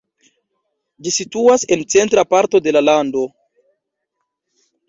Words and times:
Ĝi 1.07 1.13
situas 1.17 1.67
en 1.77 1.85
centra 1.95 2.25
parto 2.31 2.63
de 2.69 2.75
la 2.79 2.83
lando. 2.89 3.29